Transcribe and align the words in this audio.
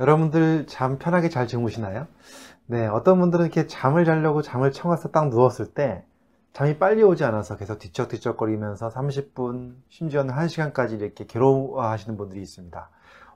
여러분들 0.00 0.66
잠 0.66 0.98
편하게 0.98 1.28
잘 1.28 1.46
주무시나요? 1.46 2.06
네, 2.66 2.86
어떤 2.86 3.18
분들은 3.18 3.46
이렇게 3.46 3.66
잠을 3.66 4.04
자려고 4.04 4.42
잠을 4.42 4.72
청와서 4.72 5.10
딱 5.10 5.28
누웠을 5.28 5.74
때 5.74 6.04
잠이 6.52 6.78
빨리 6.78 7.02
오지 7.02 7.24
않아서 7.24 7.56
계속 7.56 7.78
뒤척뒤척거리면서 7.78 8.90
30분, 8.90 9.74
심지어는 9.88 10.34
1시간까지 10.34 11.00
이렇게 11.00 11.26
괴로워하시는 11.26 12.16
분들이 12.16 12.42
있습니다. 12.42 12.90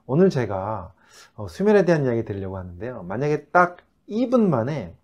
오늘 0.05 0.29
제가 0.29 0.93
어, 1.35 1.47
수면에 1.47 1.85
대한 1.85 2.05
이야기 2.05 2.25
드리려고 2.25 2.57
하는데요. 2.57 3.03
만약에 3.03 3.45
딱 3.45 3.77
2분 4.09 4.47
만에 4.49 4.95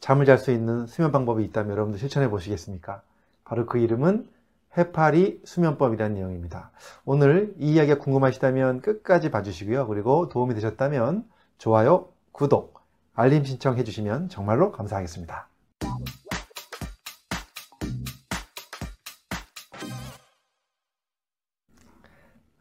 잠을 0.00 0.26
잘 0.26 0.38
수 0.38 0.50
있는 0.50 0.86
수면 0.86 1.12
방법이 1.12 1.44
있다면 1.44 1.72
여러분들 1.72 1.98
실천해 1.98 2.28
보시겠습니까? 2.28 3.02
바로 3.44 3.66
그 3.66 3.78
이름은 3.78 4.28
해파리 4.76 5.40
수면법이라는 5.44 6.16
내용입니다. 6.16 6.70
오늘 7.04 7.54
이 7.58 7.74
이야기가 7.74 7.98
궁금하시다면 7.98 8.80
끝까지 8.80 9.30
봐주시고요. 9.30 9.86
그리고 9.86 10.28
도움이 10.28 10.54
되셨다면 10.54 11.24
좋아요, 11.58 12.08
구독, 12.32 12.80
알림 13.14 13.44
신청해 13.44 13.84
주시면 13.84 14.28
정말로 14.28 14.72
감사하겠습니다. 14.72 15.48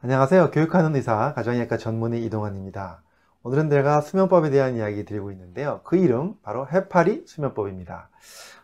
안녕하세요. 0.04 0.50
교육하는 0.50 0.96
의사, 0.96 1.34
가정의학과 1.36 1.78
전문의 1.78 2.26
이동환입니다. 2.26 3.04
오늘은 3.44 3.70
내가 3.70 4.02
수면법에 4.02 4.52
대한 4.52 4.76
이야기 4.76 5.04
드리고 5.04 5.31
있는데요. 5.31 5.82
그 5.84 5.95
이름 5.95 6.36
바로 6.44 6.68
해파리 6.68 7.23
수면법입니다. 7.26 8.09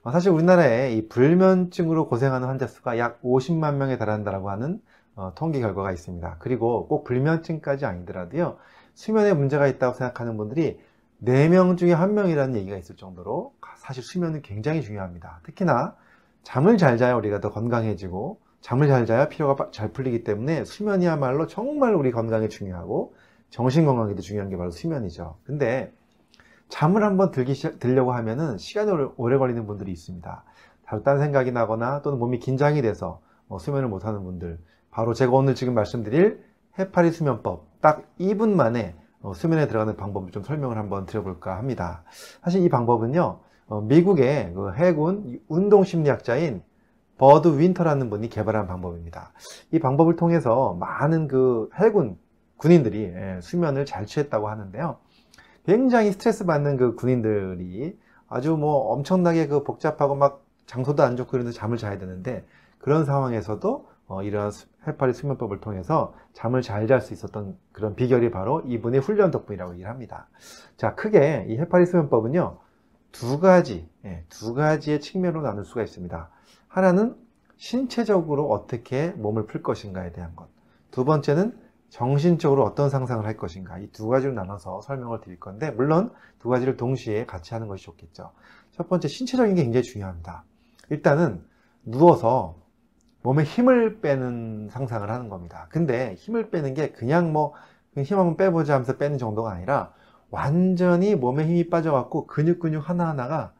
어, 0.03 0.11
사실 0.11 0.31
우리나라에 0.31 0.93
이 0.93 1.07
불면증으로 1.07 2.07
고생하는 2.07 2.47
환자 2.47 2.67
수가 2.67 2.99
약 2.99 3.19
50만 3.23 3.77
명에 3.77 3.97
달한다고 3.97 4.51
하는 4.51 4.79
어, 5.15 5.33
통계 5.33 5.61
결과가 5.61 5.91
있습니다. 5.91 6.35
그리고 6.37 6.87
꼭 6.87 7.05
불면증까지 7.05 7.87
아니더라도요. 7.87 8.57
수면에 8.93 9.33
문제가 9.33 9.65
있다고 9.65 9.95
생각하는 9.95 10.37
분들이 10.37 10.79
4명 11.23 11.75
중에 11.77 11.95
1명이라는 11.95 12.55
얘기가 12.55 12.77
있을 12.77 12.95
정도로 12.97 13.55
사실 13.77 14.03
수면은 14.03 14.43
굉장히 14.43 14.83
중요합니다. 14.83 15.39
특히나 15.41 15.95
잠을 16.43 16.77
잘 16.77 16.99
자야 16.99 17.15
우리가 17.15 17.41
더 17.41 17.49
건강해지고 17.49 18.39
잠을 18.61 18.87
잘 18.87 19.07
자야 19.07 19.27
피로가 19.27 19.69
잘 19.71 19.91
풀리기 19.91 20.23
때문에 20.23 20.65
수면이야말로 20.65 21.47
정말 21.47 21.95
우리 21.95 22.11
건강에 22.11 22.47
중요하고 22.47 23.15
정신 23.49 23.85
건강에도 23.85 24.21
중요한 24.21 24.49
게 24.49 24.57
바로 24.57 24.71
수면이죠. 24.71 25.37
근데 25.43 25.93
잠을 26.69 27.03
한번 27.03 27.31
들기 27.31 27.53
시작, 27.53 27.79
들려고 27.79 28.11
하면은 28.13 28.57
시간이 28.57 28.91
오래 29.15 29.37
걸리는 29.37 29.65
분들이 29.65 29.91
있습니다. 29.91 30.43
다른 31.03 31.21
생각이 31.21 31.51
나거나 31.51 32.01
또는 32.01 32.19
몸이 32.19 32.39
긴장이 32.39 32.81
돼서 32.81 33.21
어, 33.49 33.57
수면을 33.57 33.87
못하는 33.87 34.23
분들 34.23 34.59
바로 34.89 35.13
제가 35.13 35.31
오늘 35.31 35.55
지금 35.55 35.73
말씀드릴 35.73 36.43
해파리 36.79 37.11
수면법 37.11 37.67
딱 37.81 38.03
2분 38.19 38.51
만에 38.51 38.95
어, 39.21 39.33
수면에 39.33 39.67
들어가는 39.67 39.95
방법을 39.95 40.31
좀 40.31 40.43
설명을 40.43 40.77
한번 40.77 41.05
드려볼까 41.05 41.57
합니다. 41.57 42.03
사실 42.41 42.63
이 42.63 42.69
방법은요 42.69 43.39
어, 43.67 43.81
미국의 43.81 44.53
그 44.53 44.73
해군 44.73 45.39
운동 45.47 45.83
심리학자인 45.83 46.61
버드 47.17 47.59
윈터라는 47.59 48.09
분이 48.09 48.29
개발한 48.29 48.67
방법입니다. 48.67 49.33
이 49.71 49.79
방법을 49.79 50.15
통해서 50.15 50.75
많은 50.79 51.27
그 51.27 51.69
해군 51.75 52.17
군인들이 52.57 53.03
예, 53.03 53.39
수면을 53.41 53.85
잘 53.85 54.05
취했다고 54.05 54.49
하는데요. 54.49 54.97
굉장히 55.65 56.11
스트레스 56.11 56.45
받는 56.45 56.77
그 56.77 56.95
군인들이 56.95 57.97
아주 58.27 58.55
뭐 58.57 58.91
엄청나게 58.93 59.47
그 59.47 59.63
복잡하고 59.63 60.15
막 60.15 60.45
장소도 60.65 61.03
안 61.03 61.15
좋고 61.17 61.37
이런데 61.37 61.51
잠을 61.51 61.77
자야 61.77 61.97
되는데 61.97 62.45
그런 62.79 63.05
상황에서도 63.05 63.87
어, 64.07 64.23
이러한 64.23 64.51
해파리 64.87 65.13
수면법을 65.13 65.59
통해서 65.59 66.13
잠을 66.33 66.61
잘 66.61 66.87
잘 66.87 67.01
수 67.01 67.13
있었던 67.13 67.57
그런 67.73 67.95
비결이 67.95 68.31
바로 68.31 68.61
이분의 68.61 69.01
훈련 69.01 69.31
덕분이라고 69.31 69.73
얘기를 69.73 69.89
합니다. 69.89 70.29
자, 70.77 70.95
크게 70.95 71.47
이 71.49 71.57
해파리 71.57 71.85
수면법은요, 71.85 72.57
두 73.11 73.39
가지, 73.39 73.89
예, 74.05 74.23
두 74.29 74.53
가지의 74.53 75.01
측면으로 75.01 75.41
나눌 75.41 75.65
수가 75.65 75.83
있습니다. 75.83 76.29
하나는 76.69 77.15
신체적으로 77.57 78.49
어떻게 78.49 79.09
몸을 79.09 79.45
풀 79.47 79.61
것인가에 79.61 80.11
대한 80.13 80.35
것. 80.35 80.47
두 80.91 81.03
번째는 81.03 81.57
정신적으로 81.89 82.63
어떤 82.65 82.89
상상을 82.89 83.25
할 83.25 83.37
것인가. 83.37 83.79
이 83.79 83.87
두 83.91 84.07
가지로 84.07 84.33
나눠서 84.33 84.81
설명을 84.81 85.21
드릴 85.21 85.39
건데 85.39 85.71
물론 85.71 86.11
두 86.39 86.49
가지를 86.49 86.77
동시에 86.77 87.25
같이 87.25 87.53
하는 87.53 87.67
것이 87.67 87.83
좋겠죠. 87.85 88.31
첫 88.71 88.89
번째 88.89 89.07
신체적인 89.07 89.55
게 89.55 89.63
굉장히 89.63 89.83
중요합니다. 89.83 90.43
일단은 90.89 91.43
누워서 91.83 92.55
몸에 93.23 93.43
힘을 93.43 93.99
빼는 94.01 94.69
상상을 94.71 95.09
하는 95.09 95.29
겁니다. 95.29 95.67
근데 95.71 96.15
힘을 96.15 96.49
빼는 96.49 96.73
게 96.73 96.91
그냥 96.91 97.33
뭐 97.33 97.53
힘 97.95 98.19
한번 98.19 98.37
빼보자 98.37 98.73
하면서 98.75 98.95
빼는 98.97 99.17
정도가 99.17 99.51
아니라 99.51 99.91
완전히 100.29 101.15
몸에 101.15 101.45
힘이 101.47 101.67
빠져갖고 101.69 102.27
근육 102.27 102.59
근육 102.59 102.87
하나하나가 102.87 103.53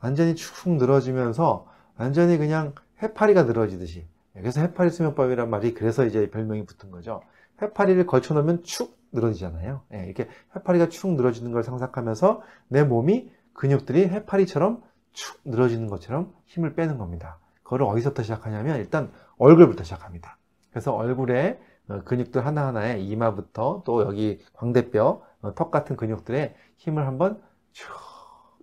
완전히 0.00 0.36
축 0.36 0.70
늘어지면서 0.70 1.66
완전히 1.98 2.38
그냥 2.38 2.74
해파리가 3.02 3.42
늘어지듯이. 3.44 4.06
그래서 4.34 4.60
해파리 4.60 4.90
수면법이란 4.90 5.50
말이 5.50 5.74
그래서 5.74 6.04
이제 6.06 6.30
별명이 6.30 6.66
붙은 6.66 6.90
거죠 6.92 7.22
해파리를 7.62 8.06
걸쳐 8.06 8.34
놓으면 8.34 8.62
축 8.62 8.98
늘어지잖아요. 9.12 9.82
예, 9.94 10.04
이렇게 10.04 10.28
해파리가 10.54 10.88
축 10.88 11.14
늘어지는 11.14 11.52
걸 11.52 11.62
상상하면서 11.62 12.42
내 12.68 12.84
몸이 12.84 13.30
근육들이 13.54 14.08
해파리처럼 14.08 14.82
축 15.12 15.40
늘어지는 15.44 15.88
것처럼 15.88 16.32
힘을 16.46 16.74
빼는 16.74 16.98
겁니다. 16.98 17.38
그걸 17.62 17.82
어디서부터 17.82 18.22
시작하냐면 18.22 18.78
일단 18.78 19.10
얼굴부터 19.38 19.84
시작합니다. 19.84 20.38
그래서 20.70 20.94
얼굴에 20.94 21.60
어, 21.88 22.02
근육들 22.04 22.46
하나하나에 22.46 23.00
이마부터 23.00 23.82
또 23.84 24.02
여기 24.02 24.40
광대뼈, 24.54 25.22
어, 25.42 25.54
턱 25.54 25.70
같은 25.70 25.96
근육들의 25.96 26.54
힘을 26.76 27.06
한번 27.06 27.42
쭉 27.72 27.88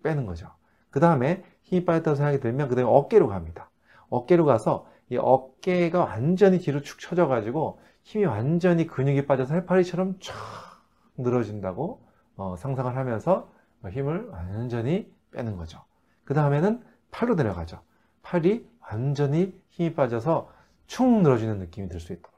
빼는 0.04 0.26
거죠. 0.26 0.50
그 0.90 1.00
다음에 1.00 1.44
힘이 1.64 1.84
빠졌다고 1.86 2.16
생각이 2.16 2.40
들면 2.40 2.70
그 2.70 2.76
다음에 2.76 2.90
어깨로 2.90 3.28
갑니다. 3.28 3.70
어깨로 4.10 4.46
가서 4.46 4.88
이 5.10 5.18
어깨가 5.18 6.00
완전히 6.00 6.60
뒤로 6.60 6.82
축 6.82 7.00
처져가지고 7.00 7.80
힘이 8.08 8.24
완전히 8.24 8.88
근육이 8.88 9.26
빠져서 9.26 9.54
해파리처럼 9.56 10.20
쫙 10.22 10.34
늘어진다고 11.18 12.02
어, 12.38 12.56
상상을 12.58 12.96
하면서 12.96 13.52
힘을 13.86 14.30
완전히 14.30 15.14
빼는 15.32 15.58
거죠. 15.58 15.84
그 16.24 16.34
다음에는 16.34 16.82
팔로 17.12 17.36
내려가죠. 17.36 17.82
팔이 18.22 18.66
완전히 18.80 19.62
힘이 19.70 19.94
빠져서 19.94 20.50
축 20.88 21.06
늘어지는 21.22 21.60
느낌이 21.60 21.90
들 21.90 22.00
수 22.00 22.14
있도록. 22.14 22.32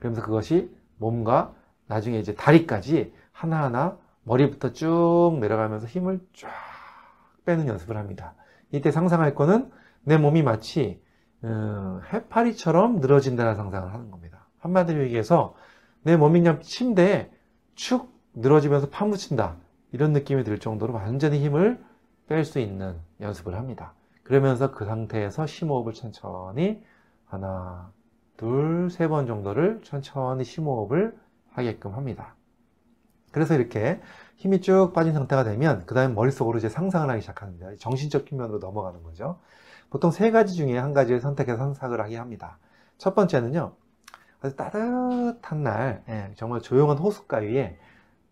그러면서 0.00 0.22
그것이 0.22 0.74
몸과 0.98 1.54
나중에 1.86 2.18
이제 2.18 2.34
다리까지 2.34 3.14
하나하나 3.30 3.98
머리부터 4.24 4.72
쭉 4.72 5.38
내려가면서 5.40 5.86
힘을 5.86 6.18
쫙 6.34 6.50
빼는 7.44 7.68
연습을 7.68 7.96
합니다. 7.96 8.34
이때 8.72 8.90
상상할 8.90 9.36
거는 9.36 9.70
내 10.02 10.16
몸이 10.16 10.42
마치 10.42 11.00
음, 11.44 12.00
해파리처럼 12.12 12.98
늘어진다는 12.98 13.54
상상을 13.54 13.92
하는 13.92 14.10
겁니다. 14.10 14.21
한마디로 14.62 15.02
얘기해서 15.04 15.54
내 16.02 16.16
몸이 16.16 16.42
침대에 16.62 17.30
축 17.74 18.12
늘어지면서 18.34 18.88
파묻힌다. 18.90 19.56
이런 19.92 20.12
느낌이 20.12 20.44
들 20.44 20.58
정도로 20.58 20.94
완전히 20.94 21.40
힘을 21.44 21.82
뺄 22.28 22.44
수 22.44 22.58
있는 22.58 22.96
연습을 23.20 23.54
합니다. 23.56 23.94
그러면서 24.22 24.72
그 24.72 24.84
상태에서 24.86 25.46
심호흡을 25.46 25.92
천천히 25.92 26.82
하나, 27.26 27.92
둘, 28.36 28.90
세 28.90 29.08
번 29.08 29.26
정도를 29.26 29.82
천천히 29.84 30.44
심호흡을 30.44 31.18
하게끔 31.50 31.94
합니다. 31.94 32.34
그래서 33.32 33.54
이렇게 33.54 34.00
힘이 34.36 34.60
쭉 34.60 34.92
빠진 34.94 35.12
상태가 35.14 35.44
되면 35.44 35.84
그 35.86 35.94
다음에 35.94 36.12
머릿속으로 36.14 36.58
이제 36.58 36.68
상상을 36.68 37.08
하기 37.10 37.20
시작합니다. 37.22 37.76
정신적 37.78 38.26
측면으로 38.26 38.58
넘어가는 38.58 39.02
거죠. 39.02 39.40
보통 39.90 40.10
세 40.10 40.30
가지 40.30 40.54
중에 40.54 40.78
한 40.78 40.92
가지를 40.94 41.20
선택해서 41.20 41.58
상상을 41.58 41.98
하게 42.00 42.16
합니다. 42.16 42.58
첫 42.98 43.14
번째는요. 43.14 43.74
아주 44.42 44.56
따뜻한 44.56 45.62
날 45.62 46.02
예, 46.08 46.30
정말 46.34 46.60
조용한 46.60 46.98
호숫가 46.98 47.38
위에 47.38 47.78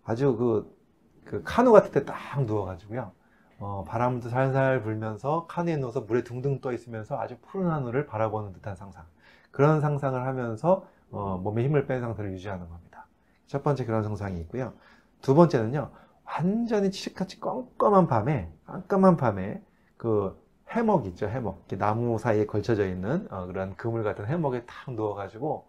아주 0.04 0.37
그, 0.37 0.76
그 1.25 1.43
카누 1.44 1.73
같은 1.73 1.93
데 1.93 2.05
딱 2.05 2.17
누워가지고요. 2.44 3.12
어, 3.61 3.85
바람도 3.87 4.29
살살 4.31 4.82
불면서 4.82 5.46
카누에 5.49 5.76
누워서 5.76 6.00
물에 6.02 6.25
둥둥 6.25 6.61
떠 6.61 6.73
있으면서 6.73 7.19
아주 7.20 7.37
푸른 7.43 7.70
하늘을 7.70 8.06
바라보는 8.06 8.52
듯한 8.55 8.75
상상. 8.75 9.05
그런 9.50 9.81
상상을 9.81 10.20
하면서 10.26 10.87
어, 11.11 11.38
몸에 11.38 11.64
힘을 11.64 11.87
뺀 11.87 12.00
상태를 12.00 12.32
유지하는 12.32 12.69
겁니다. 12.69 13.06
첫 13.46 13.62
번째 13.62 13.85
그런 13.85 14.02
상상이 14.02 14.40
있고요. 14.43 14.73
두 15.20 15.35
번째는요 15.35 15.90
완전히 16.25 16.90
칠흑같이 16.90 17.40
껌껌한 17.40 18.06
밤에 18.08 18.50
깜깜한 18.67 19.17
밤에 19.17 19.62
그 19.96 20.40
해먹 20.70 21.06
있죠 21.06 21.29
해먹. 21.29 21.67
나무 21.79 22.19
사이에 22.19 22.46
걸쳐져 22.46 22.87
있는 22.88 23.29
어, 23.31 23.46
그런 23.46 23.76
그물 23.76 24.02
같은 24.05 24.26
해먹에 24.26 24.64
탁 24.67 24.93
누워가지고 24.94 25.69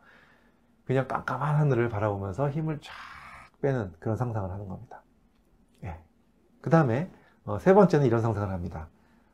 그냥 0.92 1.08
깜깜한 1.08 1.56
하늘을 1.56 1.88
바라보면서 1.88 2.50
힘을 2.50 2.80
쫙 2.82 2.92
빼는 3.62 3.94
그런 4.00 4.18
상상을 4.18 4.50
하는 4.52 4.68
겁니다. 4.68 5.02
예. 5.86 5.98
그 6.60 6.70
다음에 6.70 7.10
어, 7.46 7.60
세 7.60 7.74
번째는 7.74 8.06
이런 8.06 8.22
상상을 8.22 8.50
합니다. 8.50 8.90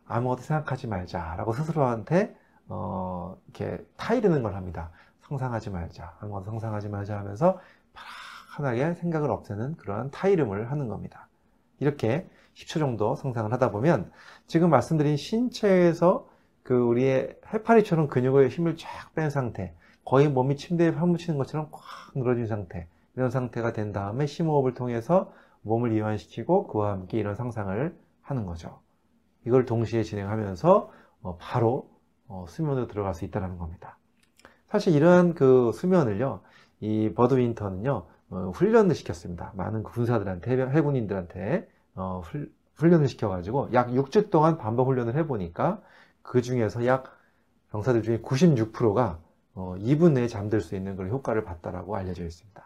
아무것도 0.06 0.42
생각하지 0.42 0.88
말자라고 0.88 1.54
스스로한테 1.54 2.38
어, 2.68 3.36
이렇게 3.48 3.84
타이르는 3.98 4.44
걸 4.44 4.54
합니다. 4.56 4.92
상상하지 5.22 5.72
말자, 5.72 6.16
아무것도 6.20 6.46
상상하지 6.46 6.90
말자 6.90 7.18
하면서 7.18 7.60
편하게 8.56 8.94
생각을 8.94 9.32
없애는 9.32 9.78
그러한 9.78 10.12
타이름을 10.12 10.70
하는 10.70 10.88
겁니다. 10.88 11.28
이렇게 11.80 12.30
10초 12.54 12.80
정도 12.80 13.16
상상을 13.16 13.52
하다 13.52 13.72
보면 13.72 14.12
지금 14.46 14.70
말씀드린 14.70 15.18
신체에서 15.18 16.28
그 16.64 16.78
우리의 16.78 17.40
해파리처럼 17.52 18.08
근육의 18.08 18.50
힘을 18.50 18.78
쫙 18.78 19.14
뺀 19.16 19.30
상태, 19.30 19.74
거의 20.08 20.30
몸이 20.30 20.56
침대에 20.56 20.94
파묻히는 20.94 21.38
것처럼 21.38 21.68
꽉 21.70 21.82
늘어진 22.16 22.48
상태, 22.48 22.88
이런 23.18 23.30
상태가 23.30 23.74
된 23.74 23.92
다음에 23.92 24.26
심호흡을 24.26 24.74
통해서 24.74 25.34
몸을 25.64 25.92
이완시키고 25.92 26.68
그와 26.68 26.94
함께 26.94 27.20
이런 27.20 27.36
상상을 27.36 27.94
하는 28.22 28.46
거죠. 28.46 28.80
이걸 29.46 29.66
동시에 29.66 30.04
진행하면서 30.04 30.92
어, 31.24 31.38
바로 31.42 31.90
어, 32.30 32.46
수면으로 32.48 32.88
들어갈 32.88 33.14
수 33.16 33.26
있다는 33.26 33.58
겁니다. 33.58 33.98
사실 34.70 34.96
이러한 34.96 35.34
그 35.34 35.74
수면을요, 35.74 36.40
이 36.80 37.12
버드 37.14 37.34
윈터는요, 37.38 38.06
어, 38.30 38.52
훈련을 38.56 38.96
시켰습니다. 38.96 39.52
많은 39.56 39.84
군사들한테, 39.84 40.56
해병- 40.56 40.72
해군인들한테 40.72 41.68
훈련을 42.76 43.10
시켜가지고 43.10 43.74
약 43.74 43.90
6주 43.90 44.30
동안 44.30 44.58
반복 44.58 44.88
훈련을 44.88 45.16
해보니까 45.18 45.82
그 46.22 46.42
중에서 46.42 46.86
약 46.86 47.14
병사들 47.72 48.04
중에 48.04 48.22
96%가 48.22 49.20
2분 49.80 50.14
내에 50.14 50.28
잠들 50.28 50.62
수 50.62 50.76
있는 50.76 50.96
그런 50.96 51.12
효과를 51.12 51.44
봤다라고 51.44 51.96
알려져 51.96 52.24
있습니다. 52.26 52.64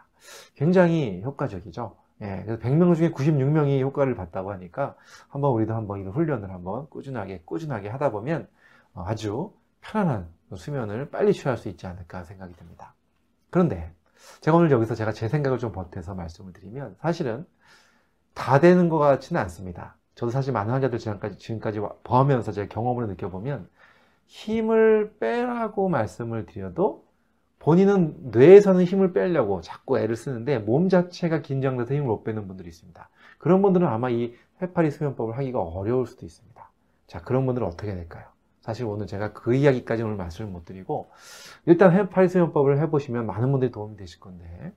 굉장히 0.54 1.22
효과적이죠. 1.24 1.96
예, 2.22 2.42
그래서 2.44 2.58
100명 2.60 2.94
중에 2.94 3.10
96명이 3.10 3.80
효과를 3.82 4.14
봤다고 4.14 4.52
하니까 4.52 4.96
한번 5.28 5.52
우리도 5.52 5.74
한번 5.74 6.00
이런 6.00 6.12
훈련을 6.12 6.50
한번 6.50 6.88
꾸준하게 6.90 7.42
꾸준하게 7.44 7.88
하다 7.88 8.10
보면 8.12 8.48
어, 8.94 9.04
아주 9.06 9.52
편안한 9.80 10.28
수면을 10.54 11.10
빨리 11.10 11.32
취할 11.32 11.56
수 11.58 11.68
있지 11.68 11.86
않을까 11.86 12.24
생각이 12.24 12.54
듭니다. 12.54 12.94
그런데 13.50 13.92
제가 14.42 14.56
오늘 14.56 14.70
여기서 14.70 14.94
제가 14.94 15.12
제 15.12 15.28
생각을 15.28 15.58
좀 15.58 15.72
보태서 15.72 16.14
말씀을 16.14 16.52
드리면 16.52 16.96
사실은 17.00 17.46
다 18.34 18.60
되는 18.60 18.88
것 18.88 18.98
같지는 18.98 19.40
않습니다. 19.42 19.96
저도 20.14 20.30
사실 20.30 20.52
많은 20.52 20.72
환자들 20.72 20.98
지금까지, 20.98 21.38
지금까지 21.38 21.78
와- 21.80 21.94
보면서 22.04 22.52
제 22.52 22.66
경험으로 22.68 23.06
느껴보면 23.08 23.68
힘을 24.32 25.16
빼라고 25.20 25.90
말씀을 25.90 26.46
드려도 26.46 27.04
본인은 27.58 28.30
뇌에서는 28.32 28.82
힘을 28.84 29.12
빼려고 29.12 29.60
자꾸 29.60 29.98
애를 29.98 30.16
쓰는데 30.16 30.58
몸 30.58 30.88
자체가 30.88 31.42
긴장돼서 31.42 31.92
힘을 31.92 32.06
못 32.06 32.24
빼는 32.24 32.48
분들이 32.48 32.70
있습니다. 32.70 33.08
그런 33.36 33.60
분들은 33.60 33.86
아마 33.86 34.08
이 34.08 34.34
해파리 34.62 34.90
수면법을 34.90 35.36
하기가 35.36 35.60
어려울 35.60 36.06
수도 36.06 36.24
있습니다. 36.24 36.70
자, 37.06 37.20
그런 37.20 37.44
분들은 37.44 37.68
어떻게 37.68 37.94
될까요? 37.94 38.24
사실 38.62 38.86
오늘 38.86 39.06
제가 39.06 39.34
그 39.34 39.54
이야기까지 39.54 40.02
오늘 40.02 40.16
말씀을 40.16 40.50
못 40.50 40.64
드리고 40.64 41.10
일단 41.66 41.92
해파리 41.92 42.28
수면법을 42.28 42.80
해보시면 42.80 43.26
많은 43.26 43.52
분들이 43.52 43.70
도움이 43.70 43.96
되실 43.98 44.18
건데 44.18 44.72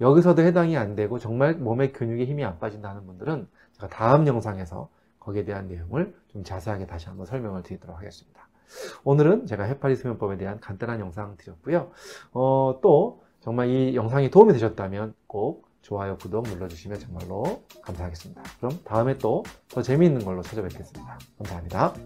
여기서도 0.00 0.42
해당이 0.42 0.76
안 0.76 0.96
되고 0.96 1.20
정말 1.20 1.54
몸의 1.54 1.92
근육에 1.92 2.24
힘이 2.24 2.44
안 2.44 2.58
빠진다는 2.58 3.06
분들은 3.06 3.46
제가 3.74 3.88
다음 3.88 4.26
영상에서 4.26 4.88
거기에 5.20 5.44
대한 5.44 5.68
내용을 5.68 6.14
좀 6.28 6.42
자세하게 6.42 6.86
다시 6.86 7.06
한번 7.06 7.24
설명을 7.24 7.62
드리도록 7.62 7.96
하겠습니다. 7.96 8.48
오늘은 9.04 9.46
제가 9.46 9.64
해파리 9.64 9.96
수면법에 9.96 10.36
대한 10.36 10.60
간단한 10.60 11.00
영상 11.00 11.36
드렸고요. 11.36 11.90
어, 12.32 12.78
또 12.82 13.22
정말 13.40 13.68
이 13.68 13.94
영상이 13.94 14.30
도움이 14.30 14.52
되셨다면 14.52 15.14
꼭 15.26 15.68
좋아요, 15.82 16.16
구독 16.16 16.48
눌러주시면 16.48 16.98
정말로 16.98 17.62
감사하겠습니다. 17.82 18.42
그럼 18.58 18.78
다음에 18.84 19.18
또 19.18 19.42
더 19.68 19.82
재미있는 19.82 20.24
걸로 20.24 20.40
찾아뵙겠습니다. 20.42 21.18
감사합니다. 21.38 21.94